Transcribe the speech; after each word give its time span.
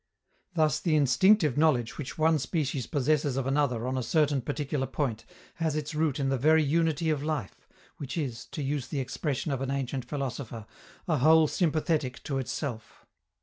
Thus 0.55 0.79
the 0.79 0.95
instinctive 0.95 1.59
knowledge 1.59 1.99
which 1.99 2.17
one 2.17 2.39
species 2.39 2.87
possesses 2.87 3.37
of 3.37 3.45
another 3.45 3.85
on 3.85 3.99
a 3.99 4.01
certain 4.01 4.41
particular 4.41 4.87
point 4.87 5.25
has 5.57 5.75
its 5.75 5.93
root 5.93 6.19
in 6.19 6.29
the 6.29 6.39
very 6.39 6.63
unity 6.63 7.11
of 7.11 7.21
life, 7.21 7.67
which 7.97 8.17
is, 8.17 8.47
to 8.47 8.63
use 8.63 8.87
the 8.87 8.99
expression 8.99 9.51
of 9.51 9.61
an 9.61 9.69
ancient 9.69 10.03
philosopher, 10.05 10.65
a 11.07 11.19
"whole 11.19 11.45
sympathetic 11.45 12.23
to 12.23 12.39
itself." 12.39 13.05